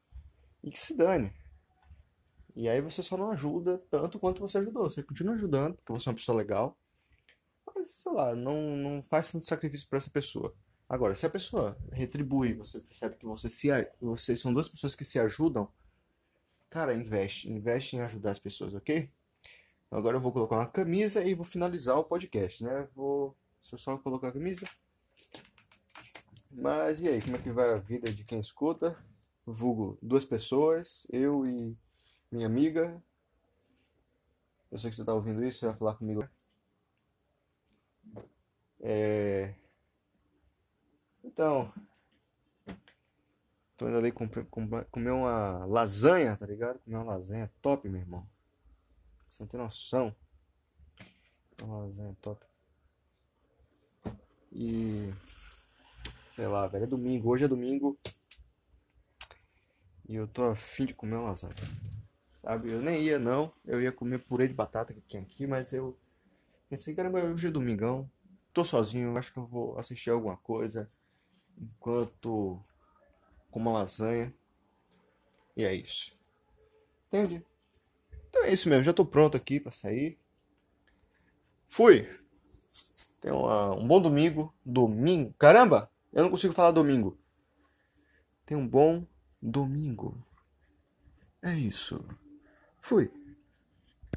E 0.62 0.70
que 0.70 0.78
se 0.78 0.96
dane. 0.96 1.32
E 2.54 2.68
aí 2.68 2.80
você 2.80 3.02
só 3.02 3.16
não 3.16 3.30
ajuda 3.30 3.78
tanto 3.90 4.18
quanto 4.18 4.40
você 4.40 4.58
ajudou. 4.58 4.88
Você 4.88 5.02
continua 5.02 5.34
ajudando, 5.34 5.74
porque 5.76 5.92
você 5.92 6.08
é 6.08 6.10
uma 6.10 6.16
pessoa 6.16 6.38
legal. 6.38 6.78
Mas, 7.86 7.94
sei 7.94 8.12
lá, 8.12 8.34
não, 8.34 8.76
não 8.76 9.00
faz 9.00 9.30
tanto 9.30 9.46
sacrifício 9.46 9.88
para 9.88 9.98
essa 9.98 10.10
pessoa. 10.10 10.52
Agora, 10.88 11.14
se 11.14 11.24
a 11.24 11.30
pessoa 11.30 11.78
retribui, 11.92 12.52
você 12.52 12.80
percebe 12.80 13.14
que 13.14 13.24
você 13.24 13.48
se, 13.48 13.68
vocês 14.00 14.40
são 14.40 14.52
duas 14.52 14.68
pessoas 14.68 14.96
que 14.96 15.04
se 15.04 15.20
ajudam, 15.20 15.68
cara, 16.68 16.94
investe. 16.94 17.48
Investe 17.48 17.94
em 17.94 18.00
ajudar 18.00 18.32
as 18.32 18.40
pessoas, 18.40 18.74
ok? 18.74 19.08
Agora 19.88 20.16
eu 20.16 20.20
vou 20.20 20.32
colocar 20.32 20.56
uma 20.56 20.66
camisa 20.66 21.22
e 21.24 21.32
vou 21.32 21.44
finalizar 21.44 21.96
o 21.96 22.02
podcast, 22.02 22.64
né? 22.64 22.88
Vou 22.92 23.36
só 23.62 23.96
colocar 23.98 24.28
a 24.28 24.32
camisa. 24.32 24.68
Mas 26.50 27.00
e 27.00 27.08
aí, 27.08 27.22
como 27.22 27.36
é 27.36 27.40
que 27.40 27.52
vai 27.52 27.72
a 27.72 27.76
vida 27.78 28.12
de 28.12 28.24
quem 28.24 28.40
escuta? 28.40 28.96
Vulgo 29.46 29.96
duas 30.02 30.24
pessoas, 30.24 31.06
eu 31.12 31.46
e 31.46 31.76
minha 32.32 32.48
amiga. 32.48 33.00
Eu 34.72 34.78
sei 34.78 34.90
que 34.90 34.96
você 34.96 35.02
está 35.02 35.14
ouvindo 35.14 35.44
isso, 35.44 35.60
você 35.60 35.66
vai 35.66 35.76
falar 35.76 35.94
comigo. 35.94 36.28
É... 38.80 39.54
Então, 41.24 41.72
tô 43.76 43.88
indo 43.88 43.98
ali 43.98 44.12
comer, 44.12 44.46
comer 44.90 45.10
uma 45.10 45.64
lasanha, 45.66 46.36
tá 46.36 46.46
ligado? 46.46 46.78
Comer 46.80 46.96
uma 46.96 47.14
lasanha 47.14 47.52
top, 47.60 47.88
meu 47.88 48.00
irmão. 48.00 48.26
Você 49.28 49.42
não 49.42 49.48
tem 49.48 49.60
noção. 49.60 50.14
Uma 51.62 51.84
lasanha 51.84 52.16
top. 52.20 52.44
E. 54.52 55.12
Sei 56.30 56.46
lá, 56.46 56.66
velho, 56.68 56.84
é 56.84 56.86
domingo. 56.86 57.30
Hoje 57.30 57.44
é 57.44 57.48
domingo. 57.48 57.98
E 60.08 60.14
eu 60.14 60.28
tô 60.28 60.44
afim 60.44 60.86
de 60.86 60.94
comer 60.94 61.16
uma 61.16 61.30
lasanha 61.30 61.54
sabe? 62.46 62.70
Eu 62.70 62.80
nem 62.80 63.02
ia 63.02 63.18
não, 63.18 63.52
eu 63.64 63.82
ia 63.82 63.90
comer 63.90 64.20
purê 64.20 64.46
de 64.46 64.54
batata 64.54 64.94
que 64.94 65.00
tinha 65.00 65.20
aqui, 65.20 65.48
mas 65.48 65.72
eu 65.72 65.98
pensei, 66.68 66.94
caramba, 66.94 67.18
hoje 67.24 67.48
é 67.48 67.50
domingão, 67.50 68.08
tô 68.56 68.64
sozinho, 68.64 69.18
acho 69.18 69.34
que 69.34 69.38
eu 69.38 69.44
vou 69.44 69.78
assistir 69.78 70.08
alguma 70.08 70.38
coisa 70.38 70.88
enquanto 71.58 72.58
com 73.50 73.60
uma 73.60 73.70
lasanha. 73.70 74.34
E 75.54 75.62
é 75.62 75.74
isso. 75.74 76.16
Entende? 77.06 77.44
Então 78.30 78.44
é 78.44 78.52
isso 78.54 78.66
mesmo, 78.70 78.84
já 78.84 78.94
tô 78.94 79.04
pronto 79.04 79.36
aqui 79.36 79.60
para 79.60 79.72
sair. 79.72 80.18
Fui! 81.68 82.08
Tenha 83.20 83.34
um 83.34 83.86
bom 83.86 84.00
domingo. 84.00 84.54
Domingo. 84.64 85.34
Caramba! 85.38 85.90
Eu 86.10 86.22
não 86.22 86.30
consigo 86.30 86.54
falar 86.54 86.70
domingo. 86.70 87.18
Tenha 88.46 88.58
um 88.58 88.66
bom 88.66 89.06
domingo. 89.42 90.16
É 91.42 91.54
isso. 91.54 92.02
Fui. 92.78 93.12